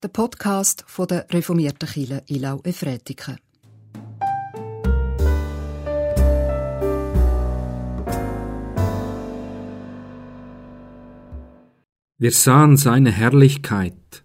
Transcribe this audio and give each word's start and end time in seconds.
der 0.00 0.08
Podcast 0.08 0.84
von 0.86 1.08
der 1.08 1.26
reformierten 1.30 1.88
Kirche 1.88 2.22
Ilau 2.28 2.60
Efretiken. 2.62 3.36
Wir 12.16 12.30
sahen 12.30 12.76
seine 12.76 13.10
Herrlichkeit, 13.10 14.24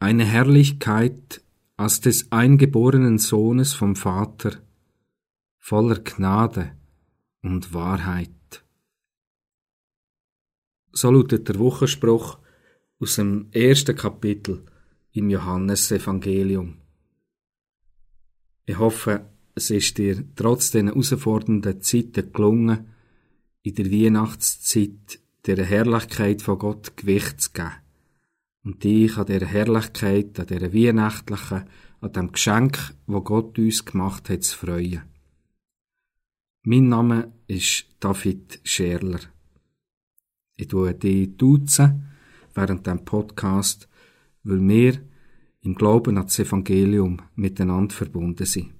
eine 0.00 0.24
Herrlichkeit 0.24 1.42
als 1.76 2.00
des 2.00 2.32
eingeborenen 2.32 3.18
Sohnes 3.18 3.74
vom 3.74 3.94
Vater, 3.94 4.62
voller 5.58 6.00
Gnade 6.00 6.72
und 7.42 7.72
Wahrheit. 7.72 8.64
So 10.90 11.12
lautet 11.12 11.48
der 11.48 11.58
Wochenspruch 11.60 12.38
aus 12.98 13.14
dem 13.14 13.48
ersten 13.52 13.96
Kapitel 13.96 14.66
im 15.12 15.30
Johannesevangelium. 15.30 16.78
Ich 18.64 18.78
hoffe, 18.78 19.26
es 19.54 19.70
ist 19.70 19.98
dir 19.98 20.24
trotz 20.34 20.70
den 20.70 20.88
herausfordernden 20.88 21.82
Zeiten 21.82 22.32
gelungen, 22.32 22.86
in 23.62 23.74
der 23.74 23.90
Weihnachtszeit 23.90 25.20
der 25.46 25.64
Herrlichkeit 25.64 26.42
von 26.42 26.58
Gott 26.58 26.96
Gewicht 26.96 27.40
zu 27.40 27.52
geben 27.52 27.72
und 28.64 28.84
dich 28.84 29.16
an 29.18 29.26
der 29.26 29.46
Herrlichkeit, 29.46 30.38
an 30.38 30.46
der 30.46 30.72
weihnachtlichen, 30.72 31.64
an 32.00 32.12
dem 32.12 32.32
Geschenk, 32.32 32.94
wo 33.06 33.20
Gott 33.20 33.58
uns 33.58 33.84
gemacht 33.84 34.28
hat, 34.30 34.42
zu 34.44 34.56
freuen. 34.56 35.02
Mein 36.62 36.88
Name 36.88 37.32
ist 37.48 37.86
David 38.00 38.60
Scherler. 38.64 39.20
Ich 40.56 40.68
tue 40.68 40.94
dich 40.94 41.36
duzen 41.36 42.08
während 42.54 42.86
dem 42.86 43.04
Podcast, 43.04 43.88
weil 44.42 44.66
wir 44.66 45.00
im 45.60 45.74
Glauben 45.74 46.16
an 46.18 46.26
das 46.26 46.38
Evangelium 46.38 47.20
miteinander 47.34 47.94
verbunden 47.94 48.46
sind. 48.46 48.72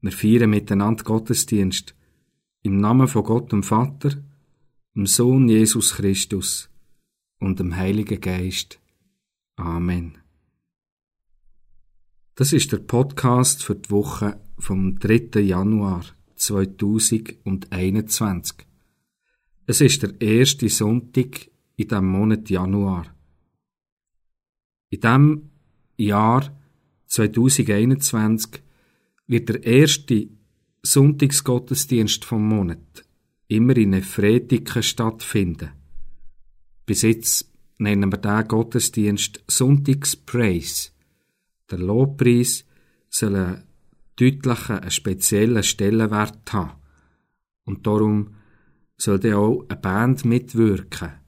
Wir 0.00 0.12
feiern 0.12 0.50
miteinander 0.50 1.04
Gottesdienst 1.04 1.94
im 2.62 2.78
Namen 2.78 3.06
von 3.08 3.24
Gott 3.24 3.50
dem 3.52 3.62
Vater, 3.62 4.22
dem 4.94 5.06
Sohn 5.06 5.48
Jesus 5.48 5.94
Christus 5.94 6.68
und 7.38 7.60
dem 7.60 7.76
Heiligen 7.76 8.20
Geist. 8.20 8.80
Amen. 9.56 10.18
Das 12.34 12.52
ist 12.52 12.72
der 12.72 12.78
Podcast 12.78 13.62
für 13.64 13.76
die 13.76 13.90
Woche 13.90 14.38
vom 14.58 14.98
3. 14.98 15.40
Januar 15.40 16.04
2021. 16.34 18.66
Es 19.66 19.80
ist 19.80 20.02
der 20.02 20.20
erste 20.20 20.68
Sonntag 20.68 21.48
in 21.76 21.88
dem 21.88 22.06
Monat 22.06 22.48
Januar. 22.50 23.14
In 24.90 25.00
dem 25.00 25.50
Jahr 25.96 26.56
2021 27.06 28.62
wird 29.26 29.48
der 29.48 29.62
erste 29.64 30.28
Sonntagsgottesdienst 30.82 32.24
vom 32.24 32.46
Monat 32.46 33.04
immer 33.48 33.76
in 33.76 33.92
Efretiken 33.92 34.82
stattfinden. 34.82 35.70
Bis 36.84 37.02
jetzt 37.02 37.52
nennen 37.78 38.10
wir 38.12 38.18
den 38.18 38.48
Gottesdienst 38.48 39.44
Sonntagspraise. 39.48 40.90
Der 41.70 41.78
Lobpreis 41.78 42.64
soll 43.08 43.36
einen 43.36 43.64
deutlichen, 44.16 44.78
einen 44.78 44.90
speziellen 44.90 45.62
Stellenwert 45.62 46.52
haben. 46.52 46.80
Und 47.64 47.86
darum 47.86 48.34
soll 48.96 49.20
auch 49.34 49.64
eine 49.68 49.80
Band 49.80 50.24
mitwirken. 50.24 51.25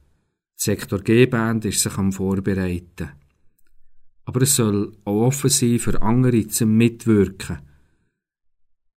Sektor 0.61 0.99
G-Band 0.99 1.67
ist 1.67 1.81
sich 1.81 1.97
am 1.99 2.13
Vorbereiten. 2.13 3.11
Aber 4.25 4.43
es 4.43 4.57
soll 4.57 4.93
auch 5.05 5.27
offen 5.27 5.51
sein 5.51 5.79
für 5.79 6.03
andere 6.03 6.49
zum 6.49 6.77
Mitwirken. 6.77 7.61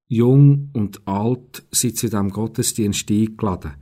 Jung 0.07 0.71
und 0.73 1.07
alt 1.07 1.63
sind 1.69 1.97
zu 1.97 2.07
diesem 2.07 2.31
Gottesdienst 2.31 3.11
eingeladen. 3.11 3.75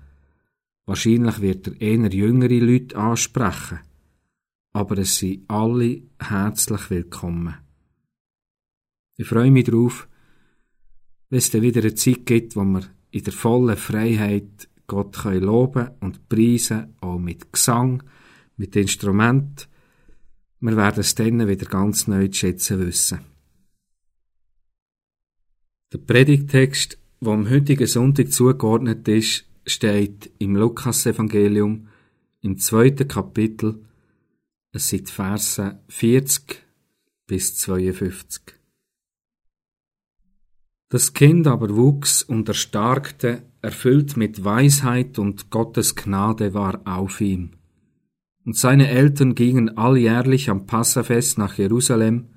Wahrscheinlich 0.85 1.39
wird 1.39 1.67
er 1.67 1.81
eher 1.81 2.09
jüngere 2.13 2.59
Leute 2.59 2.97
ansprechen. 2.97 3.79
Aber 4.73 4.97
es 4.97 5.17
sind 5.17 5.49
alle 5.49 6.01
herzlich 6.19 6.89
willkommen. 6.89 7.55
Ich 9.15 9.27
freue 9.27 9.51
mich 9.51 9.65
darauf, 9.65 10.09
wenn 11.29 11.39
es 11.39 11.49
dann 11.49 11.61
wieder 11.61 11.79
eine 11.79 11.95
Zeit 11.95 12.25
gibt, 12.25 12.57
wo 12.57 12.63
wir 12.65 12.83
in 13.11 13.23
der 13.23 13.33
vollen 13.33 13.77
Freiheit 13.77 14.68
Gott 14.89 15.17
können 15.17 15.43
loben 15.43 15.91
und 16.01 16.27
preisen, 16.27 16.95
auch 16.99 17.17
mit 17.17 17.53
Gesang, 17.53 18.03
mit 18.57 18.75
Instrument. 18.75 19.69
Wir 20.59 20.75
werden 20.75 20.99
es 20.99 21.15
dann 21.15 21.47
wieder 21.47 21.65
ganz 21.65 22.07
neu 22.07 22.27
zu 22.27 22.39
schätzen 22.39 22.79
wissen. 22.85 23.19
Der 25.93 25.99
Predigtext, 25.99 26.97
der 27.21 27.33
am 27.33 27.49
heutigen 27.49 27.87
Sonntag 27.87 28.33
zugeordnet 28.33 29.07
ist, 29.07 29.45
steht 29.65 30.31
im 30.39 30.55
Lukas-Evangelium 30.55 31.87
im 32.41 32.57
zweiten 32.57 33.07
Kapitel. 33.07 33.85
Es 34.71 34.89
sind 34.89 35.09
Verse 35.09 35.79
40 35.87 36.63
bis 37.27 37.55
52. 37.57 38.59
Das 40.89 41.13
Kind 41.13 41.45
aber 41.45 41.75
wuchs 41.75 42.23
und 42.23 42.47
erstarkte, 42.47 43.43
erfüllt 43.61 44.17
mit 44.17 44.43
Weisheit 44.43 45.19
und 45.19 45.49
Gottes 45.49 45.95
Gnade 45.95 46.53
war 46.53 46.81
auf 46.85 47.21
ihm. 47.21 47.51
Und 48.45 48.55
seine 48.55 48.87
Eltern 48.89 49.35
gingen 49.35 49.77
alljährlich 49.77 50.49
am 50.49 50.65
Passafest 50.65 51.37
nach 51.37 51.57
Jerusalem, 51.57 52.29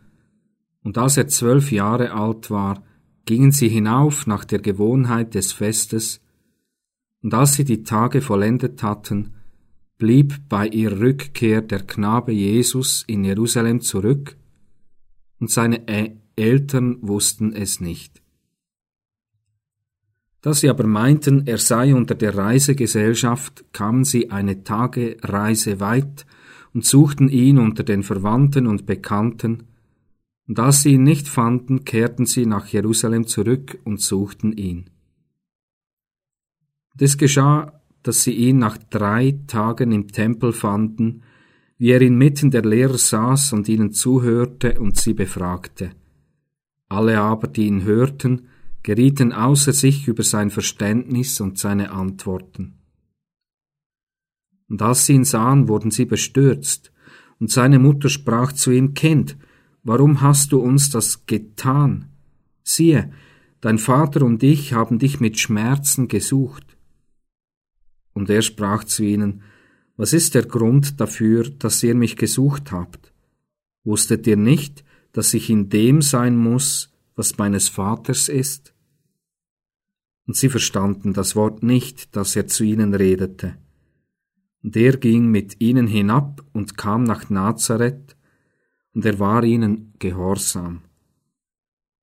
und 0.82 0.98
als 0.98 1.16
er 1.16 1.28
zwölf 1.28 1.70
Jahre 1.70 2.12
alt 2.12 2.50
war, 2.50 2.82
gingen 3.24 3.52
sie 3.52 3.68
hinauf 3.68 4.26
nach 4.26 4.44
der 4.44 4.58
Gewohnheit 4.58 5.34
des 5.34 5.52
Festes, 5.52 6.20
und 7.22 7.32
als 7.34 7.54
sie 7.54 7.64
die 7.64 7.84
Tage 7.84 8.20
vollendet 8.20 8.82
hatten, 8.82 9.34
blieb 9.96 10.48
bei 10.48 10.66
ihrer 10.66 10.98
Rückkehr 10.98 11.62
der 11.62 11.84
Knabe 11.84 12.32
Jesus 12.32 13.04
in 13.06 13.22
Jerusalem 13.22 13.80
zurück, 13.80 14.36
und 15.38 15.50
seine 15.50 15.86
Eltern 16.36 16.98
wussten 17.00 17.52
es 17.52 17.80
nicht. 17.80 18.21
Da 20.42 20.52
sie 20.52 20.68
aber 20.68 20.86
meinten, 20.86 21.46
er 21.46 21.58
sei 21.58 21.94
unter 21.94 22.16
der 22.16 22.36
Reisegesellschaft, 22.36 23.64
kamen 23.72 24.04
sie 24.04 24.30
eine 24.30 24.64
Tagereise 24.64 25.78
weit 25.78 26.26
und 26.74 26.84
suchten 26.84 27.28
ihn 27.28 27.58
unter 27.58 27.84
den 27.84 28.02
Verwandten 28.02 28.66
und 28.66 28.84
Bekannten, 28.84 29.68
und 30.48 30.58
als 30.58 30.82
sie 30.82 30.94
ihn 30.94 31.04
nicht 31.04 31.28
fanden, 31.28 31.84
kehrten 31.84 32.26
sie 32.26 32.44
nach 32.44 32.66
Jerusalem 32.66 33.28
zurück 33.28 33.78
und 33.84 34.00
suchten 34.00 34.52
ihn. 34.52 34.90
Und 36.92 37.00
es 37.00 37.16
geschah, 37.16 37.80
dass 38.02 38.24
sie 38.24 38.32
ihn 38.32 38.58
nach 38.58 38.76
drei 38.76 39.38
Tagen 39.46 39.92
im 39.92 40.08
Tempel 40.08 40.52
fanden, 40.52 41.22
wie 41.78 41.90
er 41.90 42.02
inmitten 42.02 42.50
der 42.50 42.64
Lehrer 42.64 42.98
saß 42.98 43.52
und 43.52 43.68
ihnen 43.68 43.92
zuhörte 43.92 44.80
und 44.80 44.96
sie 44.98 45.14
befragte. 45.14 45.92
Alle 46.88 47.20
aber, 47.20 47.46
die 47.46 47.66
ihn 47.66 47.84
hörten, 47.84 48.48
gerieten 48.82 49.32
außer 49.32 49.72
sich 49.72 50.08
über 50.08 50.22
sein 50.22 50.50
Verständnis 50.50 51.40
und 51.40 51.58
seine 51.58 51.92
Antworten. 51.92 52.78
Und 54.68 54.82
als 54.82 55.06
sie 55.06 55.14
ihn 55.14 55.24
sahen, 55.24 55.68
wurden 55.68 55.90
sie 55.90 56.04
bestürzt, 56.04 56.92
und 57.38 57.50
seine 57.50 57.78
Mutter 57.78 58.08
sprach 58.08 58.52
zu 58.52 58.70
ihm, 58.70 58.94
Kind, 58.94 59.36
warum 59.82 60.20
hast 60.20 60.52
du 60.52 60.60
uns 60.60 60.90
das 60.90 61.26
getan? 61.26 62.06
Siehe, 62.62 63.12
dein 63.60 63.78
Vater 63.78 64.22
und 64.22 64.42
ich 64.42 64.72
haben 64.72 64.98
dich 64.98 65.18
mit 65.18 65.38
Schmerzen 65.38 66.06
gesucht. 66.06 66.76
Und 68.12 68.30
er 68.30 68.42
sprach 68.42 68.84
zu 68.84 69.02
ihnen, 69.02 69.42
was 69.96 70.12
ist 70.12 70.34
der 70.34 70.44
Grund 70.44 71.00
dafür, 71.00 71.50
dass 71.50 71.82
ihr 71.82 71.94
mich 71.94 72.16
gesucht 72.16 72.72
habt? 72.72 73.12
Wusstet 73.84 74.26
ihr 74.26 74.36
nicht, 74.36 74.84
dass 75.12 75.34
ich 75.34 75.50
in 75.50 75.68
dem 75.68 76.00
sein 76.00 76.36
muss, 76.36 76.92
was 77.14 77.38
meines 77.38 77.68
Vaters 77.68 78.28
ist? 78.28 78.71
Und 80.26 80.36
sie 80.36 80.48
verstanden 80.48 81.12
das 81.12 81.34
Wort 81.34 81.62
nicht, 81.62 82.14
das 82.16 82.36
er 82.36 82.46
zu 82.46 82.64
ihnen 82.64 82.94
redete. 82.94 83.56
Und 84.62 84.76
er 84.76 84.96
ging 84.96 85.28
mit 85.28 85.60
ihnen 85.60 85.86
hinab 85.86 86.44
und 86.52 86.76
kam 86.76 87.04
nach 87.04 87.28
Nazareth, 87.30 88.16
und 88.94 89.04
er 89.04 89.18
war 89.18 89.42
ihnen 89.42 89.94
gehorsam. 89.98 90.82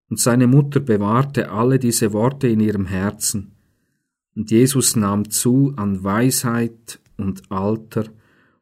Und 0.09 0.19
seine 0.19 0.47
Mutter 0.47 0.79
bewahrte 0.79 1.51
alle 1.51 1.77
diese 1.79 2.13
Worte 2.13 2.47
in 2.47 2.59
ihrem 2.59 2.87
Herzen, 2.87 3.55
und 4.35 4.51
Jesus 4.51 4.95
nahm 4.95 5.29
zu 5.29 5.73
an 5.75 6.03
Weisheit 6.03 6.99
und 7.17 7.51
Alter 7.51 8.05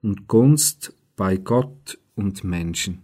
und 0.01 0.27
Gunst 0.27 0.93
bei 1.15 1.37
Gott 1.37 1.99
und 2.15 2.43
Menschen. 2.43 3.03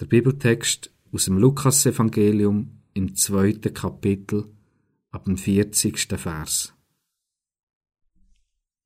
Der 0.00 0.06
Bibeltext 0.06 0.92
aus 1.12 1.26
dem 1.26 1.38
Lukasevangelium 1.38 2.80
im 2.94 3.14
zweiten 3.14 3.74
Kapitel 3.74 4.46
ab 5.10 5.24
dem 5.24 5.36
40. 5.36 6.18
Vers. 6.18 6.72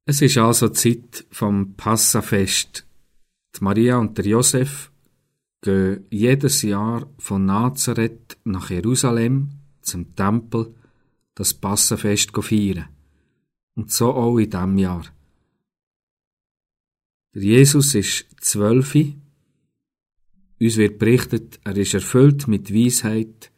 Es 0.05 0.23
ist 0.23 0.39
also 0.39 0.71
Zeit 0.71 1.27
vom 1.31 1.75
Passafest. 1.75 2.87
Die 3.55 3.65
Maria 3.65 3.99
und 3.99 4.17
der 4.17 4.27
Josef 4.27 4.91
gehen 5.61 6.07
jedes 6.11 6.63
Jahr 6.63 7.07
von 7.19 7.45
Nazareth 7.45 8.39
nach 8.45 8.71
Jerusalem 8.71 9.51
zum 9.83 10.15
Tempel 10.17 10.75
das 11.35 11.55
Passafest 11.55 12.31
feiern. 12.35 12.89
Und 13.75 13.93
so 13.93 14.13
auch 14.13 14.39
in 14.39 14.51
diesem 14.51 14.79
Jahr. 14.79 15.05
Der 17.35 17.43
Jesus 17.43 17.95
ist 17.95 18.27
zwölf. 18.41 18.95
Uns 18.95 20.77
wird 20.77 20.99
berichtet, 20.99 21.61
er 21.65 21.77
ist 21.77 21.95
erfüllt 21.95 22.49
mit 22.49 22.75
Weisheit 22.75 23.53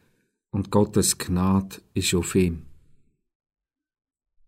und 0.51 0.71
Gottes 0.71 1.19
Gnade 1.19 1.77
ist 1.95 2.15
auf 2.15 2.35
ihm. 2.35 2.67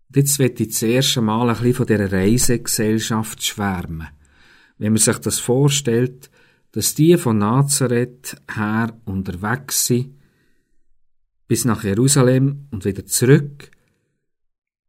Und 0.08 0.16
jetzt 0.16 0.38
wird 0.38 0.60
ich 0.60 0.68
das 0.68 0.82
erste 0.82 1.22
Mal 1.22 1.48
ein 1.48 1.56
bisschen 1.56 1.74
von 1.74 1.86
dieser 1.86 2.12
Reisegesellschaft 2.12 3.42
schwärmen. 3.42 4.08
Wenn 4.78 4.92
man 4.92 5.00
sich 5.00 5.18
das 5.18 5.38
vorstellt, 5.38 6.30
dass 6.72 6.94
die 6.94 7.16
von 7.16 7.38
Nazareth 7.38 8.36
her 8.54 8.98
unterwegs 9.04 9.86
sind, 9.86 10.14
bis 11.46 11.64
nach 11.64 11.84
Jerusalem 11.84 12.66
und 12.70 12.84
wieder 12.84 13.06
zurück, 13.06 13.70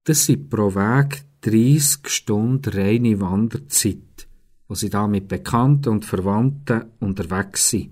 das 0.06 0.25
sind 0.25 0.50
pro 0.50 0.74
Weg 0.75 1.24
30 1.42 2.07
Stunden 2.07 2.74
reine 2.74 3.19
Wanderzeit, 3.19 4.27
wo 4.68 4.75
sie 4.75 4.89
da 4.89 5.07
mit 5.07 5.27
Bekannten 5.27 5.89
und 5.89 6.06
Verwandten 6.06 6.86
unterwegs 7.00 7.69
sind. 7.69 7.92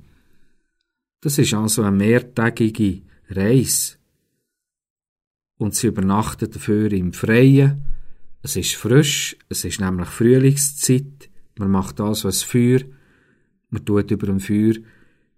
Das 1.21 1.37
ist 1.37 1.53
also 1.53 1.83
eine 1.83 1.95
mehrtägige 1.95 3.01
Reise 3.35 3.97
und 5.57 5.75
sie 5.75 5.87
übernachten 5.87 6.49
dafür 6.49 6.91
im 6.91 7.13
Freien. 7.13 7.85
Es 8.41 8.55
ist 8.55 8.75
frisch, 8.75 9.37
es 9.49 9.63
ist 9.63 9.79
nämlich 9.79 10.09
Frühlingszeit. 10.09 11.29
Man 11.57 11.69
macht 11.69 11.99
das, 11.99 12.23
was 12.25 12.41
Feuer. 12.43 12.79
Man 13.69 13.85
tut 13.85 14.09
über 14.09 14.27
dem 14.27 14.39
Feuer 14.39 14.73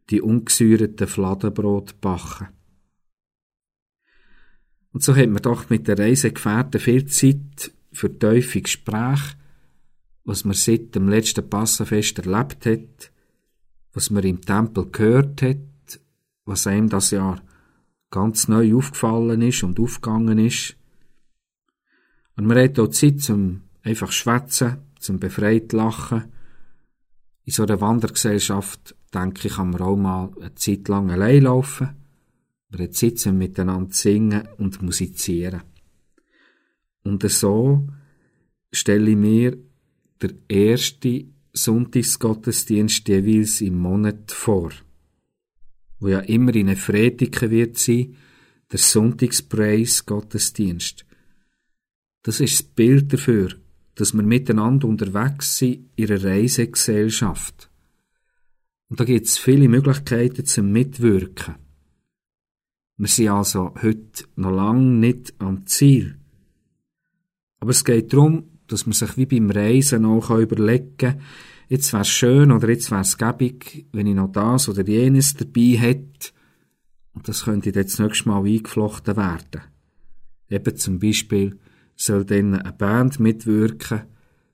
die 0.10 0.22
ungesäuerten 0.22 1.07
Fladenbrot 1.07 2.00
backen. 2.01 2.48
Und 4.92 5.04
so 5.04 5.16
hat 5.16 5.30
man 5.30 5.42
doch 5.42 5.69
mit 5.69 5.88
der 5.88 5.98
Reisegefährten 5.98 6.80
viel 6.80 7.06
Zeit 7.06 7.72
für 7.92 8.18
tiefe 8.18 8.62
Gespräche, 8.62 9.36
was 10.24 10.46
man 10.46 10.54
seit 10.54 10.96
dem 10.96 11.10
letzten 11.10 11.50
Passenfest 11.50 12.19
erlebt 12.19 12.66
hat, 12.66 13.12
was 13.94 14.10
man 14.10 14.24
im 14.24 14.42
Tempel 14.42 14.89
gehört 14.92 15.42
hat, 15.42 16.00
was 16.46 16.68
einem 16.68 16.89
das 16.89 17.12
Jahr 17.12 17.42
ganz 18.13 18.48
neu 18.48 18.75
aufgefallen 18.75 19.42
ist 19.42 19.63
und 19.63 19.80
aufgegangen 19.80 20.38
ist. 20.38 20.77
Und 22.36 22.45
man 22.45 22.60
hat 22.60 22.77
auch 22.77 22.89
Zeit 22.89 23.21
zum 23.21 23.62
einfach 23.81 24.12
schwätzen, 24.12 24.77
zum 25.00 25.19
befreit 25.19 25.74
lachen. 25.74 26.25
In 27.44 27.54
so 27.54 27.63
einer 27.63 27.81
Wandergesellschaft, 27.81 28.95
denke 29.12 29.48
ich, 29.48 29.56
kann 29.56 29.71
man 29.71 29.81
auch 29.81 29.95
mal 29.95 30.31
eine 30.39 30.54
Zeit 30.54 30.88
lang 30.89 31.10
allein 31.10 31.44
laufen. 31.44 31.89
Man 32.69 32.81
hat 32.81 32.94
Zeit 32.94 33.18
zum 33.18 33.39
miteinander 33.39 33.92
singen 33.92 34.48
und 34.57 34.83
musizieren. 34.83 35.63
Und 37.04 37.27
so 37.30 37.88
stelle 38.71 39.10
ich 39.10 39.18
mir 39.18 39.57
der 40.21 40.33
erste 40.48 41.25
Sonntagsgottesdienst 41.51 43.07
jeweils 43.07 43.60
im 43.62 43.80
Monat 43.80 44.31
vor 44.31 44.71
wo 46.03 46.09
ja 46.09 46.19
immer 46.19 46.53
in 46.53 46.67
Efretiken 46.67 47.50
wird 47.50 47.77
sein, 47.77 48.17
der 48.69 48.79
Sonntagspreis 48.79 50.05
Gottesdienst. 50.05 51.05
Das 52.23 52.41
ist 52.41 52.59
das 52.59 52.63
Bild 52.63 53.13
dafür, 53.13 53.53
dass 53.95 54.13
wir 54.13 54.21
miteinander 54.21 54.89
unterwegs 54.89 55.57
sind 55.57 55.89
in 55.95 56.11
einer 56.11 56.21
Reisegesellschaft. 56.21 57.69
Und 58.89 59.00
da 59.00 59.05
gibt 59.05 59.27
es 59.27 59.38
viele 59.38 59.69
Möglichkeiten 59.69 60.44
zum 60.45 60.73
Mitwirken. 60.73 61.55
Wir 62.97 63.07
sind 63.07 63.29
also 63.29 63.73
heute 63.81 64.25
noch 64.35 64.51
lange 64.51 64.81
nicht 64.81 65.33
am 65.38 65.65
Ziel. 65.65 66.17
Aber 67.59 67.71
es 67.71 67.85
geht 67.85 68.11
darum, 68.11 68.50
dass 68.67 68.85
man 68.85 68.94
sich 68.94 69.15
wie 69.15 69.25
beim 69.25 69.50
Reisen 69.50 70.03
auch 70.05 70.31
überlegen 70.31 70.97
kann, 70.97 71.21
jetzt 71.68 71.94
wär's 71.94 72.10
schön 72.10 72.51
oder 72.51 72.69
jetzt 72.69 72.92
wär's 72.92 73.18
gäbig, 73.18 73.88
wenn 73.92 74.07
ich 74.07 74.15
noch 74.15 74.31
das 74.31 74.69
oder 74.69 74.88
jenes 74.88 75.33
dabei 75.33 75.77
hätte. 75.77 76.30
Und 77.13 77.27
das 77.27 77.45
könnte 77.45 77.71
jetzt 77.71 78.00
nächstes 78.00 78.25
Mal 78.25 78.45
eingeflochten 78.45 79.15
werden. 79.18 79.62
Eben 80.50 80.75
zum 80.75 81.00
Beispiel 81.00 81.60
soll 81.95 82.25
dann 82.25 82.56
eine 82.56 82.74
Band 82.74 83.19
mitwirken, 83.19 84.04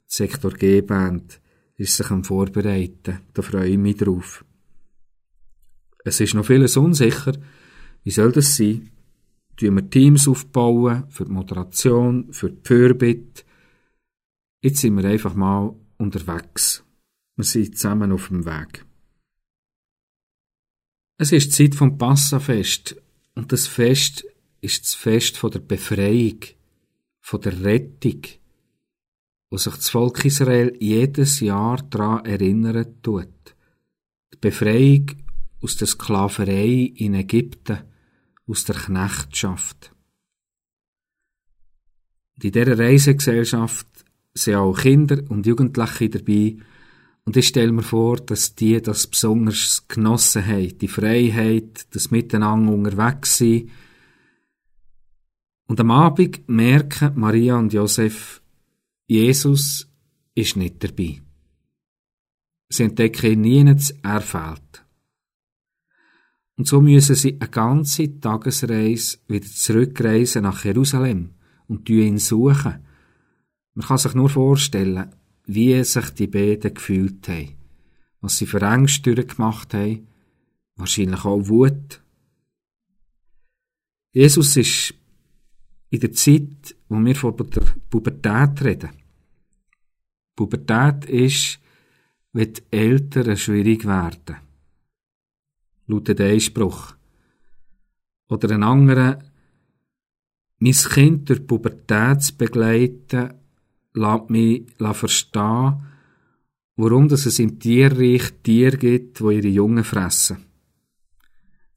die 0.09 0.15
Sektor 0.15 0.51
G-Band 0.51 1.39
ist 1.77 1.95
sich 1.95 2.09
am 2.11 2.23
Vorbereiten, 2.23 3.19
da 3.33 3.41
freue 3.41 3.69
ich 3.69 3.77
mich 3.77 3.97
drauf. 3.97 4.43
Es 6.03 6.19
ist 6.19 6.33
noch 6.33 6.45
vieles 6.45 6.75
unsicher, 6.77 7.33
wie 8.03 8.11
soll 8.11 8.31
das 8.31 8.57
sein? 8.57 8.89
Tun 9.55 9.75
wir 9.75 9.89
Teams 9.89 10.27
aufbauen, 10.27 11.05
für 11.09 11.25
die 11.25 11.31
Moderation, 11.31 12.31
für 12.31 12.49
die 12.49 12.61
Fürbitte. 12.63 13.43
Jetzt 14.61 14.79
sind 14.79 14.95
wir 14.95 15.05
einfach 15.05 15.35
mal 15.35 15.75
unterwegs. 15.97 16.83
Wir 17.39 17.45
sind 17.45 17.77
zusammen 17.77 18.11
auf 18.11 18.27
dem 18.27 18.45
Weg. 18.45 18.85
Es 21.17 21.31
ist 21.31 21.57
die 21.57 21.69
Zeit 21.69 21.75
vom 21.75 21.97
Passafest 21.97 23.01
und 23.33 23.53
das 23.53 23.65
Fest 23.65 24.25
ist 24.59 24.83
das 24.83 24.93
Fest 24.93 25.37
von 25.37 25.49
der 25.49 25.59
Befreiung, 25.59 26.39
von 27.21 27.39
der 27.39 27.63
Rettung, 27.63 28.23
wo 29.49 29.55
sich 29.55 29.73
das 29.73 29.89
Volk 29.89 30.25
Israel 30.25 30.75
jedes 30.81 31.39
Jahr 31.39 31.77
daran 31.77 32.25
erinnern 32.25 33.01
tut. 33.01 33.55
Die 34.33 34.37
Befreiung 34.41 35.05
aus 35.61 35.77
der 35.77 35.87
Sklaverei 35.87 36.91
in 36.93 37.13
Ägypten, 37.13 37.83
aus 38.47 38.65
der 38.65 38.75
Knechtschaft. 38.75 39.93
Und 42.35 42.43
in 42.43 42.51
dieser 42.51 42.77
Reisegesellschaft 42.77 43.87
sind 44.33 44.55
auch 44.55 44.77
Kinder 44.77 45.23
und 45.29 45.45
Jugendliche 45.45 46.09
dabei, 46.09 46.57
und 47.29 47.37
ich 47.37 47.49
stelle 47.49 47.71
mir 47.71 47.83
vor, 47.83 48.17
dass 48.17 48.55
die 48.55 48.81
das 48.81 49.05
besonders 49.05 49.87
genossen 49.87 50.43
haben, 50.47 50.75
die 50.79 50.87
Freiheit, 50.87 51.85
das 51.93 52.09
Miteinander 52.09 52.73
unterwegs 52.73 53.37
sein. 53.37 53.69
Und 55.67 55.79
am 55.79 55.91
Abend 55.91 56.49
merken 56.49 57.11
Maria 57.19 57.59
und 57.59 57.71
Josef, 57.71 58.41
Jesus 59.05 59.87
ist 60.33 60.55
nicht 60.55 60.83
dabei. 60.83 61.21
Sie 62.69 62.81
entdecken 62.85 63.41
nie, 63.41 63.75
er 64.01 64.21
fehlt. 64.21 64.83
Und 66.57 66.67
so 66.67 66.81
müssen 66.81 67.13
sie 67.13 67.37
eine 67.39 67.51
ganze 67.51 68.19
Tagesreise 68.19 69.19
wieder 69.27 69.45
zurückreisen 69.45 70.41
nach 70.41 70.65
Jerusalem 70.65 71.35
und 71.67 71.87
ihn 71.91 72.17
suchen. 72.17 72.87
Man 73.75 73.85
kann 73.85 73.99
sich 73.99 74.15
nur 74.15 74.29
vorstellen, 74.29 75.13
wie 75.51 75.83
sich 75.83 76.11
die 76.11 76.27
beiden 76.27 76.75
gefühlt 76.75 77.27
haben, 77.27 77.55
was 78.21 78.37
sie 78.37 78.45
für 78.45 78.61
Ängste 78.61 79.15
gemacht 79.15 79.73
haben, 79.73 80.07
wahrscheinlich 80.75 81.25
auch 81.25 81.47
Wut. 81.47 82.03
Jesus 84.11 84.55
ist 84.57 84.93
in 85.89 86.01
der 86.01 86.11
Zeit, 86.11 86.75
wo 86.87 87.03
wir 87.03 87.15
von 87.15 87.35
der 87.35 87.63
Pubertät 87.89 88.63
reden. 88.63 88.89
Pubertät 90.35 91.05
ist, 91.05 91.59
wenn 92.31 92.53
die 92.53 92.61
Eltern 92.69 93.35
schwierig 93.35 93.85
werden. 93.85 94.37
Lautet 95.87 96.19
der 96.19 96.29
Einspruch. 96.29 96.93
Oder 98.27 98.51
ein 98.51 98.61
anderer, 98.61 99.17
mein 100.59 100.73
Kind 100.73 101.27
durch 101.27 101.47
Pubertät 101.47 102.21
zu 102.21 102.37
begleiten, 102.37 103.33
lässt 103.93 104.29
mich 104.29 104.65
verstehen, 104.93 105.83
warum 106.75 107.07
es 107.07 107.39
im 107.39 107.59
Tierreich 107.59 108.31
Tiere 108.43 108.77
gibt, 108.77 109.19
die 109.19 109.35
ihre 109.35 109.47
Jungen 109.47 109.83
fressen. 109.83 110.45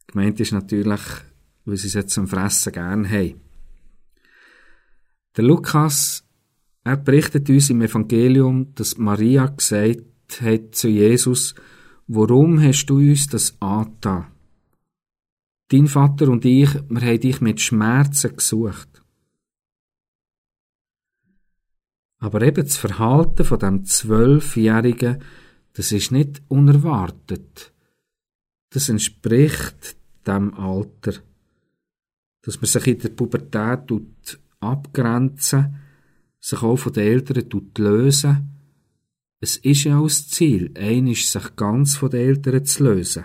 Gemeint 0.06 0.38
ist 0.40 0.52
natürlich, 0.52 1.00
weil 1.64 1.76
sie 1.76 1.98
es 1.98 2.06
zum 2.06 2.28
Fressen 2.28 2.72
gern 2.72 3.08
haben. 3.08 3.40
Der 5.36 5.44
Lukas, 5.44 6.24
er 6.84 6.96
berichtet 6.96 7.48
uns 7.48 7.70
im 7.70 7.82
Evangelium, 7.82 8.74
dass 8.74 8.98
Maria 8.98 9.46
gesagt 9.46 10.02
hat 10.40 10.74
zu 10.74 10.88
Jesus, 10.88 11.54
warum 12.06 12.60
hast 12.60 12.86
du 12.86 12.98
uns 12.98 13.26
das 13.28 13.56
angetan? 13.60 14.26
Dein 15.68 15.86
Vater 15.86 16.28
und 16.28 16.44
ich, 16.44 16.68
wir 16.74 17.00
haben 17.00 17.20
dich 17.20 17.40
mit 17.40 17.60
Schmerzen 17.60 18.36
gesucht. 18.36 18.91
Aber 22.22 22.40
eben 22.42 22.64
das 22.64 22.76
Verhalten 22.76 23.44
von 23.44 23.58
dem 23.58 23.84
Zwölfjährigen, 23.84 25.18
das 25.72 25.90
ist 25.90 26.12
nicht 26.12 26.40
unerwartet. 26.46 27.72
Das 28.70 28.88
entspricht 28.88 29.96
dem 30.24 30.54
Alter. 30.54 31.14
Dass 32.42 32.60
man 32.60 32.66
sich 32.66 32.86
in 32.86 32.98
der 33.00 33.08
Pubertät 33.08 34.38
abgrenzen, 34.60 35.74
sich 36.38 36.62
auch 36.62 36.76
von 36.76 36.92
den 36.92 37.08
Eltern 37.08 37.64
lösen. 37.76 38.50
Es 39.40 39.56
ist 39.56 39.82
ja 39.82 39.98
auch 39.98 40.04
das 40.04 40.28
Ziel, 40.28 40.70
einisch 40.76 41.26
sich 41.26 41.56
ganz 41.56 41.96
von 41.96 42.10
den 42.10 42.20
Eltern 42.20 42.64
zu 42.64 42.84
lösen. 42.84 43.24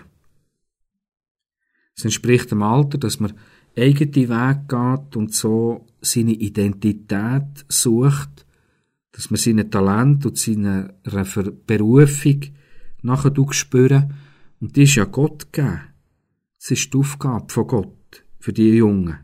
Es 1.96 2.02
entspricht 2.02 2.50
dem 2.50 2.64
Alter, 2.64 2.98
dass 2.98 3.20
man 3.20 3.34
eigene 3.76 4.28
Weg 4.28 4.68
geht 4.68 5.16
und 5.16 5.32
so 5.32 5.86
seine 6.00 6.32
Identität 6.32 7.64
sucht, 7.68 8.44
dass 9.12 9.30
man 9.30 9.38
seine 9.38 9.68
Talent 9.68 10.26
und 10.26 10.38
seine 10.38 10.94
Berufung 11.66 12.40
nachher 13.02 13.30
spüren 13.52 14.14
und 14.60 14.76
die 14.76 14.82
ist 14.82 14.96
ja 14.96 15.04
Gott 15.04 15.52
gegeben. 15.52 15.80
Es 16.60 16.70
ist 16.70 16.92
die 16.92 16.98
Aufgabe 16.98 17.52
von 17.52 17.66
Gott 17.66 18.24
für 18.38 18.52
die 18.52 18.70
Jungen. 18.70 19.18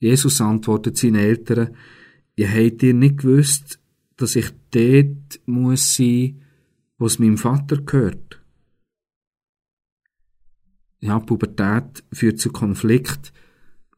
Jesus 0.00 0.40
antwortet 0.40 0.96
seinen 0.96 1.16
Eltern, 1.16 1.76
ihr 2.36 2.48
habt 2.48 2.82
ihr 2.82 2.94
nicht 2.94 3.18
gewusst, 3.18 3.80
dass 4.16 4.36
ich 4.36 4.50
dort 4.70 5.40
muss 5.46 5.96
sein, 5.96 6.42
es 7.06 7.18
meinem 7.18 7.38
Vater 7.38 7.78
gehört. 7.78 8.42
Ja, 11.00 11.20
Pubertät 11.20 12.02
führt 12.12 12.40
zu 12.40 12.50
Konflikt. 12.50 13.32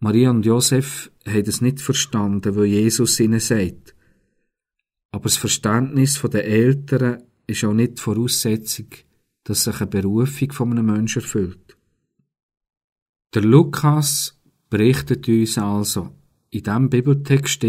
Maria 0.00 0.30
und 0.30 0.44
Josef 0.44 1.10
haben 1.26 1.46
es 1.46 1.62
nicht 1.62 1.80
verstanden, 1.80 2.56
wo 2.56 2.64
Jesus 2.64 3.18
ihnen 3.20 3.40
sagt. 3.40 3.94
Aber 5.12 5.24
das 5.24 5.36
Verständnis 5.36 6.20
der 6.20 6.44
Eltern 6.44 7.22
ist 7.46 7.64
auch 7.64 7.72
nicht 7.72 7.98
die 7.98 8.02
Voraussetzung, 8.02 8.86
dass 9.44 9.64
sich 9.64 9.80
eine 9.80 9.90
Berufung 9.90 10.52
von 10.52 10.70
einem 10.70 10.86
Menschen 10.86 11.22
erfüllt. 11.22 11.76
Der 13.34 13.42
Lukas 13.42 14.40
berichtet 14.68 15.28
uns 15.28 15.58
also 15.58 16.14
in 16.50 16.62
diesem 16.62 16.90
Bibeltext 16.90 17.64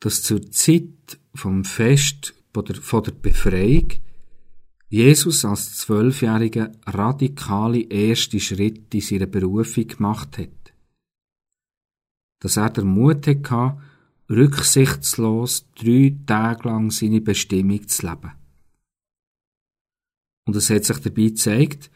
dass 0.00 0.22
zur 0.22 0.50
Zeit 0.50 1.18
vom 1.34 1.64
Fest 1.64 2.34
von 2.52 2.64
der 2.64 3.12
Befreiung 3.12 3.88
Jesus 4.88 5.44
als 5.44 5.76
Zwölfjähriger 5.78 6.72
radikale 6.86 7.82
erste 7.82 8.40
Schritt 8.40 8.94
in 8.94 9.00
seiner 9.00 9.26
Berufung 9.26 9.86
gemacht 9.86 10.38
hat. 10.38 10.72
Dass 12.40 12.56
er 12.56 12.70
den 12.70 12.86
Mut 12.86 13.26
hatte, 13.26 13.82
rücksichtslos 14.30 15.66
drei 15.74 16.16
Tage 16.26 16.68
lang 16.68 16.90
seine 16.90 17.20
Bestimmung 17.20 17.86
zu 17.88 18.06
leben. 18.06 18.32
Und 20.46 20.56
es 20.56 20.70
hat 20.70 20.84
sich 20.84 20.98
dabei 20.98 21.22
gezeigt, 21.22 21.90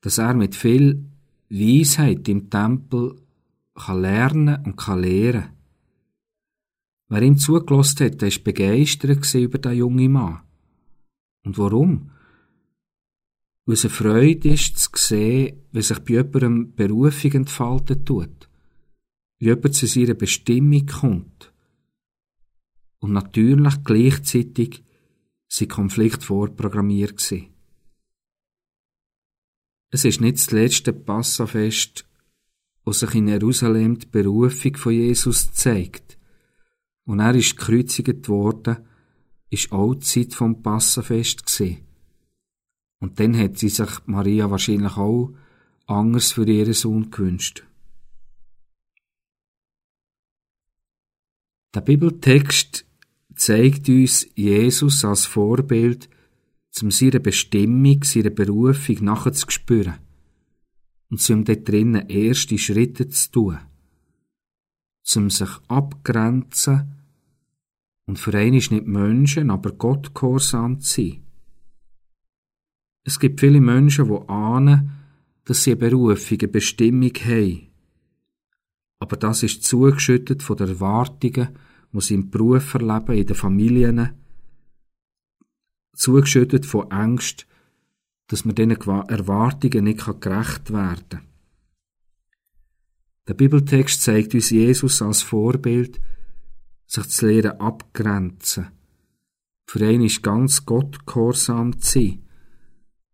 dass 0.00 0.18
er 0.18 0.34
mit 0.34 0.54
viel 0.54 1.04
Weisheit 1.50 2.28
im 2.28 2.50
Tempel 2.50 3.16
kann 3.74 4.02
lernen 4.02 4.64
und 4.64 4.76
kann 4.76 5.00
lehren. 5.00 5.50
Wer 7.08 7.22
ihm 7.22 7.38
zugelassen 7.38 8.06
hat, 8.06 8.20
der 8.20 8.30
war 8.30 8.42
begeistert 8.44 9.34
über 9.34 9.58
den 9.58 9.78
jungen 9.78 10.12
Mann. 10.12 10.40
Und 11.44 11.56
warum? 11.58 12.10
Weil 13.64 13.74
es 13.74 13.84
eine 13.84 13.94
Freude 13.94 14.50
ist, 14.50 14.78
zu 14.78 14.90
sehen, 14.94 15.62
wie 15.72 15.82
sich 15.82 15.98
bei 16.00 16.14
jemandem 16.14 16.74
Berufung 16.74 17.32
entfalten 17.32 18.04
tut. 18.04 18.48
Wie 19.38 19.46
jemand 19.46 19.74
zu 19.74 19.86
seiner 19.86 20.14
Bestimmung 20.14 20.86
kommt. 20.86 21.52
Und 23.00 23.12
natürlich 23.12 23.84
gleichzeitig 23.84 24.84
sind 25.48 25.70
Konflikt 25.70 26.24
vorprogrammiert 26.24 27.16
gewesen. 27.16 27.54
Es 29.90 30.04
ist 30.04 30.20
nicht 30.20 30.36
das 30.36 30.50
letzte 30.50 30.92
Passafest, 30.92 32.06
wo 32.84 32.92
sich 32.92 33.14
in 33.14 33.28
Jerusalem 33.28 33.98
die 33.98 34.06
Berufung 34.06 34.76
von 34.76 34.92
Jesus 34.92 35.52
zeigt. 35.52 36.18
Und 37.04 37.20
er 37.20 37.34
ist 37.34 37.56
gekreuzigt 37.56 38.28
worden, 38.28 38.86
ist 39.50 39.72
auch 39.72 39.94
die 39.94 40.00
Zeit 40.00 40.34
vom 40.34 40.62
Passafest 40.62 41.46
gewesen. 41.46 41.86
Und 43.00 43.18
dann 43.20 43.36
hat 43.38 43.58
sie 43.58 43.70
sich 43.70 43.88
Maria 44.06 44.50
wahrscheinlich 44.50 44.96
auch 44.96 45.32
anders 45.86 46.32
für 46.32 46.46
ihren 46.46 46.74
Sohn 46.74 47.10
gewünscht. 47.10 47.64
Der 51.74 51.80
Bibeltext 51.80 52.87
zeigt 53.34 53.88
uns 53.88 54.26
Jesus 54.34 55.04
als 55.04 55.26
Vorbild 55.26 56.08
um 56.82 56.90
seiner 56.90 57.18
Bestimmung, 57.18 58.04
seiner 58.04 58.30
Berufung 58.30 59.04
nachzuspüren 59.04 59.94
und 61.10 61.30
um 61.30 61.44
dort 61.44 61.68
drinnen 61.68 62.08
erste 62.08 62.58
Schritte 62.58 63.08
zu 63.08 63.30
tun, 63.30 63.58
um 65.16 65.30
sich 65.30 65.50
abgrenzen 65.68 66.94
und 68.08 68.18
für 68.18 68.32
einen 68.34 68.54
ist 68.54 68.70
nicht 68.70 68.86
Menschen, 68.86 69.50
aber 69.50 69.72
Gott 69.72 70.14
gehorsam 70.14 70.80
zu 70.80 71.02
sein. 71.02 71.22
Es 73.04 73.20
gibt 73.20 73.40
viele 73.40 73.60
Menschen, 73.60 74.08
die 74.08 74.28
ahnen, 74.28 74.92
dass 75.44 75.64
sie 75.64 75.72
eine 75.72 75.80
Berufung, 75.80 76.38
eine 76.40 76.48
Bestimmung 76.48 77.10
haben. 77.10 77.68
Aber 78.98 79.16
das 79.16 79.42
ist 79.42 79.62
zugeschüttet 79.64 80.42
von 80.42 80.56
den 80.56 80.68
Erwartungen, 80.68 81.48
sie 81.94 82.14
im 82.14 82.30
Beruf 82.30 82.74
erleben, 82.74 83.16
in 83.16 83.26
den 83.26 83.36
Familien, 83.36 84.10
zugeschüttet 85.94 86.66
von 86.66 86.90
Angst, 86.90 87.46
dass 88.28 88.44
man 88.44 88.54
diesen 88.54 88.72
Erwartungen 88.72 89.84
nicht 89.84 90.20
gerecht 90.20 90.72
werden 90.72 91.08
kann. 91.08 91.22
Der 93.26 93.34
Bibeltext 93.34 94.02
zeigt 94.02 94.34
uns 94.34 94.50
Jesus 94.50 95.02
als 95.02 95.22
Vorbild, 95.22 96.00
sich 96.86 97.08
zu 97.08 97.26
lehren 97.26 97.60
abgrenzen. 97.60 98.68
Für 99.66 99.90
ihn 99.90 100.02
ist 100.02 100.22
ganz 100.22 100.64
Gott 100.64 101.06
gehorsam 101.06 101.78
zu 101.78 102.00
sein 102.00 102.22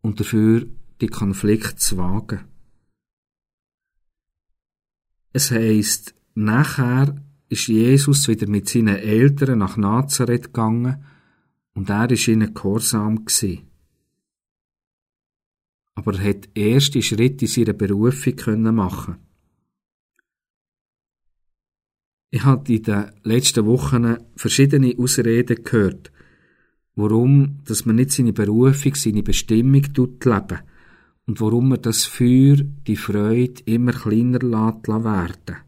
und 0.03 0.21
dafür 0.21 0.67
die 1.01 1.09
Konflikt 1.09 1.81
zu 1.81 1.97
wagen. 1.97 2.45
Es 5.33 5.51
heisst, 5.51 6.15
nachher 6.35 7.21
ist 7.55 7.69
Jesus 7.69 8.27
wieder 8.27 8.49
mit 8.49 8.69
seinen 8.69 8.97
Eltern 8.97 9.59
nach 9.59 9.77
Nazareth 9.77 10.47
gegangen 10.47 11.05
und 11.75 11.89
er 11.89 12.11
ist 12.11 12.27
ihnen 12.27 12.53
gehorsam 12.53 13.25
gewesen. 13.25 13.71
Aber 15.95 16.15
er 16.15 16.31
hat 16.31 16.49
erste 16.55 17.01
Schritte 17.01 17.45
in 17.45 17.51
seiner 17.51 17.73
Berufung 17.73 18.35
können 18.35 18.75
machen. 18.75 19.17
Ich 22.31 22.43
habe 22.45 22.73
in 22.73 22.83
den 22.83 23.13
letzten 23.23 23.65
Wochen 23.67 24.17
verschiedene 24.35 24.97
Ausreden 24.99 25.63
gehört, 25.63 26.11
warum, 26.97 27.61
dass 27.65 27.87
man 27.87 27.95
nicht 27.97 28.11
seine 28.11 28.33
Berufung, 28.33 28.97
seine 28.97 29.23
Bestimmung 29.23 29.83
tut 29.95 30.25
leben 30.25 30.59
und 31.27 31.41
warum 31.41 31.69
man 31.69 31.83
das 31.83 32.05
Feuer, 32.05 32.57
die 32.57 32.97
Freude 32.97 33.63
immer 33.67 33.93
kleiner 33.93 34.41
lässt 34.41 34.89
werden. 34.89 35.65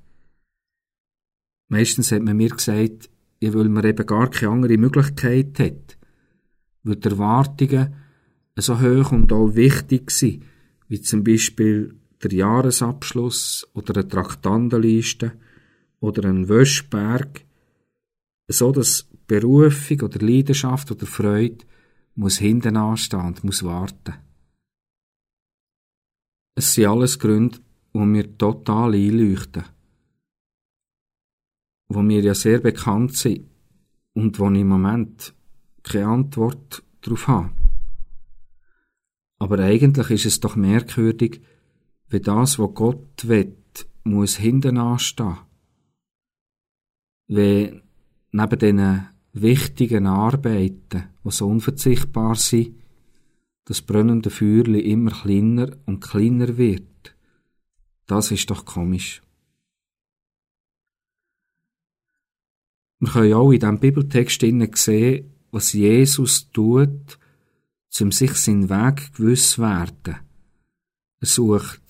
Meistens 1.68 2.12
hat 2.12 2.22
man 2.22 2.36
mir 2.36 2.50
gesagt, 2.50 3.10
ja, 3.40 3.52
weil 3.52 3.68
man 3.68 3.84
eben 3.84 4.06
gar 4.06 4.30
keine 4.30 4.52
andere 4.52 4.78
Möglichkeit 4.78 5.58
hat. 5.58 5.98
Weil 6.84 6.96
die 6.96 7.08
Erwartungen 7.08 7.94
so 8.56 8.80
hoch 8.80 9.12
und 9.12 9.32
auch 9.32 9.54
wichtig 9.54 10.10
sind, 10.10 10.44
wie 10.88 11.00
zum 11.00 11.24
Beispiel 11.24 11.94
der 12.22 12.32
Jahresabschluss 12.32 13.68
oder 13.74 13.94
eine 13.94 14.08
Traktandenliste 14.08 15.32
oder 16.00 16.28
ein 16.28 16.48
Wäschberg, 16.48 17.44
so 18.48 18.72
dass 18.72 19.08
Berufung 19.26 20.00
oder 20.02 20.24
Leidenschaft 20.24 20.90
oder 20.90 21.06
Freude 21.06 21.64
muss 22.14 22.38
hinten 22.38 22.76
anstehen 22.76 23.20
und 23.20 23.44
muss 23.44 23.62
warten. 23.62 24.14
Es 26.54 26.72
sind 26.72 26.86
alles 26.86 27.18
Gründe, 27.18 27.58
die 27.92 27.98
mir 27.98 28.38
total 28.38 28.94
einleuchten 28.94 29.64
wo 31.88 32.02
mir 32.02 32.20
ja 32.22 32.34
sehr 32.34 32.60
bekannt 32.60 33.16
sind 33.16 33.46
und 34.14 34.38
wo 34.38 34.50
ich 34.50 34.60
im 34.60 34.68
Moment 34.68 35.34
keine 35.82 36.06
Antwort 36.06 36.82
darauf 37.02 37.28
habe. 37.28 37.50
Aber 39.38 39.58
eigentlich 39.58 40.10
ist 40.10 40.26
es 40.26 40.40
doch 40.40 40.56
merkwürdig, 40.56 41.42
wie 42.08 42.20
das, 42.20 42.58
was 42.58 42.74
Gott 42.74 43.28
will, 43.28 43.56
muss 44.04 44.36
hinten 44.36 44.78
anstehen. 44.78 45.38
Wie 47.26 47.82
neben 48.32 48.58
diesen 48.58 49.08
wichtigen 49.32 50.06
Arbeiten, 50.06 51.04
die 51.24 51.30
so 51.30 51.46
unverzichtbar 51.48 52.36
sind, 52.36 52.76
das 53.64 53.82
brennende 53.82 54.30
Feuerli 54.30 54.80
immer 54.80 55.10
kleiner 55.10 55.76
und 55.86 56.00
kleiner 56.00 56.56
wird. 56.56 57.16
Das 58.06 58.30
ist 58.30 58.48
doch 58.50 58.64
komisch. 58.64 59.22
Wir 62.98 63.10
können 63.10 63.34
auch 63.34 63.52
in 63.52 63.60
diesem 63.60 63.78
Bibeltext 63.78 64.40
sehen, 64.40 65.32
was 65.50 65.72
Jesus 65.72 66.50
tut, 66.50 67.18
um 68.00 68.12
sich 68.12 68.34
seinen 68.34 68.68
Weg 68.68 69.14
gewiss 69.14 69.58
werden. 69.58 70.16
Er 71.20 71.26
sucht 71.26 71.82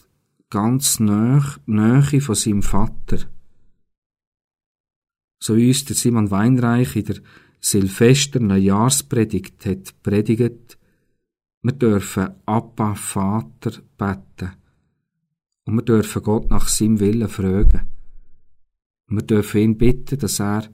ganz 0.50 1.00
Nähe, 1.00 1.42
Nähe 1.66 2.20
von 2.20 2.34
seinem 2.34 2.62
Vater. 2.62 3.18
so 5.38 5.56
wie 5.56 5.68
uns 5.68 5.84
der 5.84 5.96
Simon 5.96 6.30
Weinreich 6.30 6.96
in 6.96 7.04
der 7.04 7.16
Silvester 7.60 8.40
Neujahrspredigt 8.40 9.66
hat 9.66 10.02
predigt, 10.02 10.78
wir 11.62 11.72
dürfen 11.72 12.30
Abba 12.46 12.94
Vater 12.94 13.72
beten. 13.98 14.52
Und 15.64 15.74
wir 15.74 15.82
dürfen 15.82 16.22
Gott 16.22 16.48
nach 16.48 16.68
seinem 16.68 17.00
Willen 17.00 17.28
fragen. 17.28 17.88
Und 19.08 19.16
wir 19.16 19.26
dürfen 19.26 19.60
ihn 19.60 19.78
bitten, 19.78 20.18
dass 20.18 20.40
er 20.40 20.68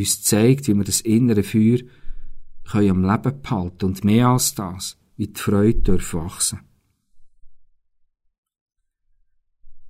uns 0.00 0.22
zeigt, 0.22 0.68
wie 0.68 0.74
wir 0.74 0.84
das 0.84 1.00
innere 1.00 1.42
Feuer 1.42 1.78
können 2.70 2.90
am 2.90 3.04
Leben 3.04 3.42
behalten 3.42 3.86
und 3.86 4.04
mehr 4.04 4.28
als 4.28 4.54
das, 4.54 4.98
wie 5.16 5.28
die 5.28 5.40
Freude 5.40 5.80
dürfen 5.80 6.20
wachsen. 6.20 6.60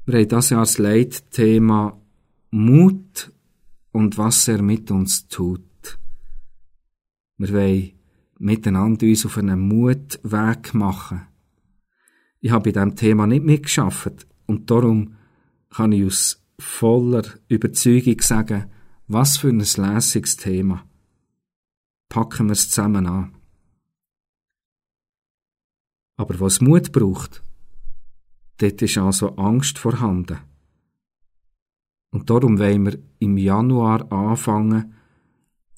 Wir 0.06 0.20
haben 0.20 0.28
das 0.28 0.50
Jahr 0.50 0.62
das 0.62 0.78
Leitthema 0.78 2.00
Mut 2.50 3.32
und 3.92 4.16
was 4.16 4.48
er 4.48 4.62
mit 4.62 4.90
uns 4.90 5.28
tut. 5.28 5.98
Wir 7.36 7.52
wollen 7.52 7.92
miteinander 8.38 9.06
uns 9.06 9.26
auf 9.26 9.36
einen 9.36 9.60
Mutweg 9.60 10.72
machen. 10.72 11.26
Ich 12.40 12.50
habe 12.52 12.64
bei 12.64 12.72
diesem 12.72 12.96
Thema 12.96 13.26
nicht 13.26 13.44
mitgeschafft 13.44 14.26
und 14.46 14.70
darum 14.70 15.16
kann 15.70 15.92
ich 15.92 16.06
aus 16.06 16.42
voller 16.58 17.24
Überzeugung 17.48 18.20
sagen, 18.20 18.70
was 19.08 19.38
für 19.38 19.48
ein 19.48 19.58
lässiges 19.58 20.36
Thema. 20.36 20.84
Packen 22.08 22.46
wir 22.46 22.52
es 22.52 22.70
zusammen 22.70 23.06
an. 23.06 23.34
Aber 26.16 26.38
was 26.40 26.60
Mut 26.60 26.92
braucht, 26.92 27.42
dort 28.58 28.82
ist 28.82 28.98
also 28.98 29.36
Angst 29.36 29.78
vorhanden. 29.78 30.38
Und 32.10 32.28
darum 32.30 32.58
wollen 32.58 32.86
wir 32.86 32.98
im 33.18 33.36
Januar 33.36 34.10
anfangen, 34.12 34.94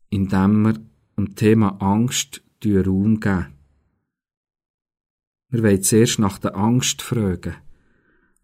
indem 0.08 0.62
wir 0.62 0.74
dem 1.16 1.34
Thema 1.34 1.80
Angst 1.80 2.42
Raum 2.64 3.20
geben. 3.20 3.46
Wir 5.48 5.62
wollen 5.62 5.82
zuerst 5.82 6.18
nach 6.18 6.38
der 6.38 6.56
Angst 6.56 7.02
fragen. 7.02 7.56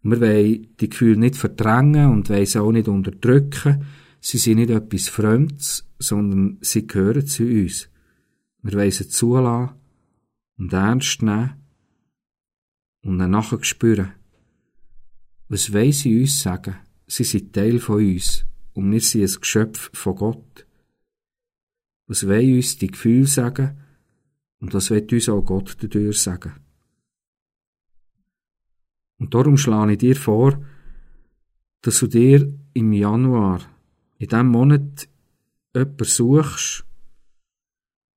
Wir 0.02 0.20
wollen 0.20 0.76
die 0.78 0.88
Gefühle 0.88 1.18
nicht 1.18 1.36
verdrängen 1.36 2.10
und 2.10 2.30
wollen 2.30 2.46
sie 2.46 2.60
auch 2.60 2.72
nicht 2.72 2.88
unterdrücken. 2.88 3.84
Sie 4.28 4.38
sind 4.38 4.56
nicht 4.56 4.70
etwas 4.70 5.08
Fremdes, 5.08 5.88
sondern 6.00 6.58
sie 6.60 6.84
gehören 6.84 7.28
zu 7.28 7.44
uns. 7.44 7.88
Wir 8.60 8.72
wollen 8.72 8.90
sie 8.90 9.06
zulassen 9.06 9.76
und 10.58 10.72
ernst 10.72 11.22
nehmen 11.22 11.64
und 13.02 13.20
dann 13.20 13.30
nachher 13.30 13.62
spüren. 13.62 14.14
Was 15.46 15.72
wollen 15.72 15.92
sie 15.92 16.22
uns 16.22 16.40
sagen? 16.40 16.74
Sie 17.06 17.22
sind 17.22 17.52
Teil 17.52 17.78
von 17.78 18.04
uns 18.04 18.44
und 18.72 18.90
wir 18.90 19.00
sind 19.00 19.22
ein 19.22 19.40
Geschöpf 19.40 19.96
von 19.96 20.16
Gott. 20.16 20.66
Was 22.08 22.26
wollen 22.26 22.56
uns 22.56 22.78
die 22.78 22.88
Gefühle 22.88 23.28
sagen? 23.28 23.80
Und 24.58 24.74
das 24.74 24.90
wird 24.90 25.12
uns 25.12 25.28
auch 25.28 25.42
Gott 25.42 25.76
dadurch 25.80 26.20
sagen. 26.20 26.54
Und 29.18 29.34
darum 29.34 29.56
schlage 29.56 29.92
ich 29.92 29.98
dir 29.98 30.16
vor, 30.16 30.60
dass 31.82 32.00
du 32.00 32.08
dir 32.08 32.52
im 32.74 32.92
Januar, 32.92 33.75
in 34.18 34.28
diesem 34.28 34.48
Monat, 34.48 35.08
jemanden 35.74 36.04
suchst, 36.04 36.86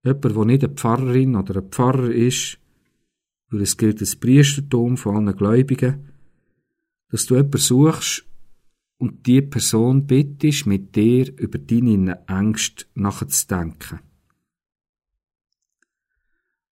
jemanden, 0.03 0.33
der 0.33 0.45
nicht 0.45 0.63
eine 0.63 0.73
Pfarrerin 0.73 1.35
oder 1.35 1.57
ein 1.57 1.69
Pfarrer 1.69 2.11
ist, 2.11 2.59
weil 3.49 3.61
es 3.61 3.77
gilt 3.77 4.01
das 4.01 4.15
Priestertum 4.15 4.97
von 4.97 5.15
allen 5.15 5.35
Gläubigen, 5.35 6.09
dass 7.09 7.25
du 7.25 7.35
jemanden 7.35 7.57
suchst 7.57 8.25
und 8.97 9.25
die 9.25 9.41
Person 9.41 10.05
bittest, 10.05 10.65
mit 10.65 10.95
dir 10.95 11.33
über 11.37 11.57
deine 11.57 12.27
Ängste 12.27 12.85
nachzudenken. 12.93 13.99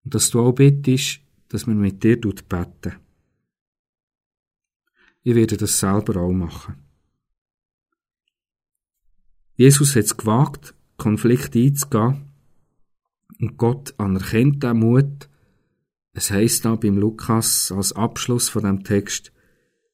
Und 0.03 0.13
dass 0.13 0.29
du 0.29 0.41
auch 0.41 0.53
bittest, 0.53 1.21
dass 1.49 1.67
man 1.67 1.79
mit 1.79 2.03
dir 2.03 2.19
beten. 2.19 2.95
Ich 5.23 5.35
werde 5.35 5.57
das 5.57 5.79
selber 5.79 6.21
auch 6.21 6.31
machen. 6.31 6.86
Jesus 9.57 9.95
hat 9.95 10.03
es 10.03 10.15
gewagt, 10.15 10.75
Konflikt 10.97 11.55
einzugehen, 11.55 12.25
und 13.39 13.57
Gott 13.57 13.93
anerkennt 13.97 14.63
den 14.63 14.77
Mut. 14.77 15.29
Es 16.13 16.31
heißt 16.31 16.65
da 16.65 16.75
beim 16.75 16.97
Lukas 16.97 17.71
als 17.71 17.91
Abschluss 17.93 18.49
von 18.49 18.63
dem 18.63 18.83
Text, 18.83 19.31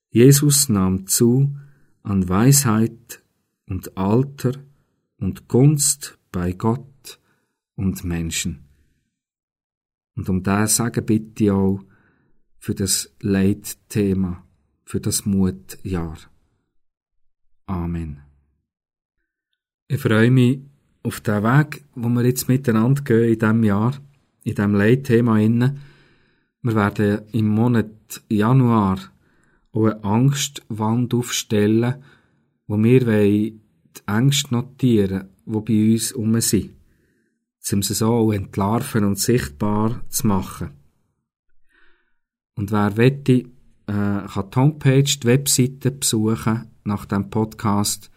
Jesus 0.09 0.69
nahm 0.69 1.07
zu 1.07 1.57
an 2.03 2.27
Weisheit 2.29 3.23
und 3.65 3.97
Alter 3.97 4.51
und 5.17 5.47
Gunst 5.47 6.19
bei 6.31 6.51
Gott 6.51 7.19
und 7.75 8.03
Menschen. 8.03 8.65
Und 10.15 10.29
um 10.29 10.43
das 10.43 10.75
sagen 10.75 11.05
bitte 11.05 11.53
auch 11.53 11.79
für 12.59 12.75
das 12.75 13.15
Leitthema, 13.21 14.45
für 14.85 14.99
das 14.99 15.25
Mutjahr. 15.25 16.17
Amen. 17.65 18.32
Ich 19.93 20.01
freue 20.01 20.31
mich 20.31 20.59
auf 21.03 21.21
den 21.21 21.43
Weg, 21.43 21.85
wo 21.93 22.09
wir 22.09 22.25
jetzt 22.25 22.47
miteinander 22.47 23.03
gehen 23.03 23.33
in 23.33 23.37
diesem 23.37 23.63
Jahr, 23.63 23.93
in 24.43 24.55
diesem 24.55 24.73
Leitthema. 24.73 25.37
Wir 25.37 25.75
werden 26.63 27.21
im 27.31 27.47
Monat 27.49 28.23
Januar 28.27 28.97
auch 29.71 29.85
eine 29.85 30.03
Angstwand 30.03 31.13
aufstellen, 31.13 32.03
wo 32.65 32.81
wir 32.81 33.01
die 33.01 33.59
Ängste 34.07 34.55
notieren, 34.55 35.29
die 35.45 35.59
bei 35.59 35.91
uns 35.91 36.11
um 36.13 36.41
sind, 36.41 36.71
um 37.71 37.83
sie 37.83 37.93
so 37.93 38.13
auch 38.13 38.31
entlarven 38.31 39.03
und 39.03 39.19
sichtbar 39.19 40.01
zu 40.09 40.25
machen. 40.25 40.71
Und 42.55 42.71
wer 42.71 42.97
wette, 42.97 43.33
äh, 43.33 43.45
kann 43.85 44.49
die 44.51 44.59
Homepage, 44.59 45.03
die 45.03 45.27
Webseite 45.27 45.91
besuchen 45.91 46.71
nach 46.83 47.05
dem 47.05 47.29
Podcast. 47.29 48.09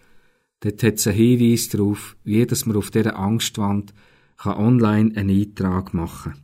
Dort 0.67 0.83
hat 0.83 0.95
es 0.95 1.07
einen 1.07 1.17
Hinweis 1.17 1.69
darauf, 1.69 2.17
wie 2.25 2.45
dass 2.45 2.67
man 2.67 2.77
auf 2.77 2.91
dieser 2.91 3.17
Angstwand 3.17 3.95
kann 4.37 4.57
online 4.57 5.17
einen 5.17 5.31
Eintrag 5.31 5.95
machen 5.95 6.33
kann. 6.33 6.43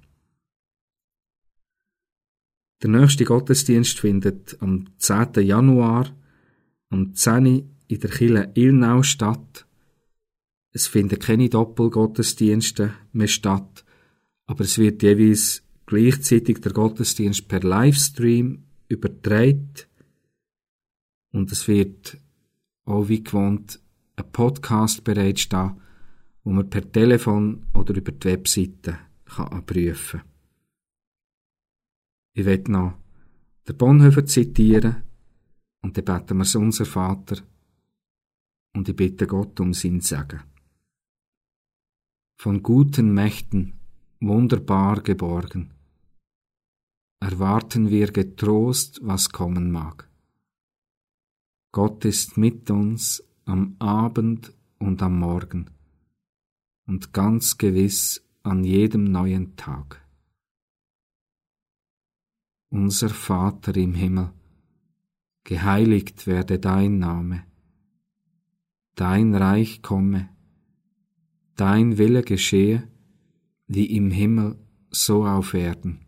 Der 2.82 2.90
nächste 2.90 3.24
Gottesdienst 3.24 3.98
findet 3.98 4.62
am 4.62 4.86
10. 4.98 5.44
Januar 5.44 6.14
um 6.88 7.16
10 7.16 7.46
Uhr 7.46 7.64
in 7.88 7.98
der 7.98 8.10
Kille 8.10 8.52
Ilnau 8.54 9.02
statt. 9.02 9.66
Es 10.70 10.86
finden 10.86 11.18
keine 11.18 11.48
Doppelgottesdienste 11.48 12.94
mehr 13.10 13.26
statt, 13.26 13.84
aber 14.46 14.62
es 14.62 14.78
wird 14.78 15.02
jeweils 15.02 15.64
gleichzeitig 15.86 16.60
der 16.60 16.70
Gottesdienst 16.70 17.48
per 17.48 17.58
Livestream 17.64 18.62
übertragen 18.86 19.72
und 21.32 21.50
es 21.50 21.66
wird 21.66 22.18
auch 22.84 23.08
wie 23.08 23.24
gewohnt 23.24 23.81
ein 24.16 24.32
Podcast 24.32 25.04
bereitstehen, 25.04 25.80
wo 26.44 26.50
man 26.50 26.68
per 26.68 26.90
Telefon 26.90 27.66
oder 27.74 27.94
über 27.94 28.12
die 28.12 28.28
Webseite 28.28 28.98
kann 29.24 29.48
abrufen 29.48 30.20
kann. 30.20 30.28
Ich 32.34 32.44
will 32.44 32.64
noch 32.68 32.94
den 33.68 33.76
Bonhoeffer 33.76 34.24
zitieren 34.26 35.02
und 35.82 35.96
dann 35.96 36.04
beten 36.04 36.38
wir 36.38 36.60
unser 36.60 36.86
Vater 36.86 37.42
und 38.74 38.88
ich 38.88 38.96
bitte 38.96 39.26
Gott 39.26 39.60
um 39.60 39.74
sein 39.74 40.00
Segen. 40.00 40.42
Von 42.38 42.62
guten 42.62 43.12
Mächten 43.12 43.74
wunderbar 44.20 45.00
geborgen, 45.02 45.72
erwarten 47.20 47.90
wir 47.90 48.10
getrost, 48.10 49.00
was 49.02 49.30
kommen 49.30 49.70
mag. 49.70 50.08
Gott 51.72 52.04
ist 52.04 52.36
mit 52.36 52.70
uns 52.70 53.22
am 53.44 53.76
Abend 53.78 54.52
und 54.78 55.02
am 55.02 55.18
Morgen 55.18 55.70
und 56.86 57.12
ganz 57.12 57.58
gewiss 57.58 58.24
an 58.42 58.64
jedem 58.64 59.04
neuen 59.04 59.56
Tag 59.56 60.02
unser 62.72 63.10
Vater 63.10 63.76
im 63.76 63.92
Himmel, 63.92 64.32
geheiligt 65.44 66.26
werde 66.26 66.58
dein 66.58 66.98
Name, 66.98 67.44
dein 68.94 69.34
Reich 69.34 69.82
komme, 69.82 70.30
dein 71.54 71.98
Wille 71.98 72.22
geschehe, 72.22 72.88
wie 73.66 73.84
im 73.94 74.10
Himmel 74.10 74.56
so 74.90 75.26
auf 75.26 75.52
Erden. 75.52 76.00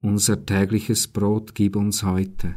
Unser 0.00 0.46
tägliches 0.46 1.08
Brot 1.08 1.56
gib 1.56 1.74
uns 1.74 2.04
heute 2.04 2.56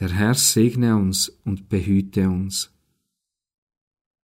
Der 0.00 0.10
Herr 0.10 0.32
segne 0.32 0.96
uns 0.96 1.28
und 1.44 1.68
behüte 1.68 2.30
uns. 2.30 2.72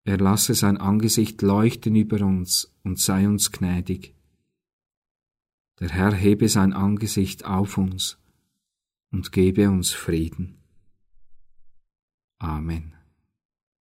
Er 0.05 0.17
lasse 0.17 0.55
sein 0.55 0.79
Angesicht 0.79 1.43
leuchten 1.43 1.95
über 1.95 2.25
uns 2.25 2.75
und 2.83 2.99
sei 2.99 3.29
uns 3.29 3.53
gnädig. 3.53 4.15
Der 5.79 5.91
Herr 5.91 6.15
hebe 6.15 6.49
sein 6.49 6.73
Angesicht 6.73 7.45
auf 7.45 7.77
uns 7.77 8.19
und 9.11 9.33
gebe 9.33 9.69
uns 9.71 9.91
Frieden. 9.93 10.57
Amen. 12.39 12.96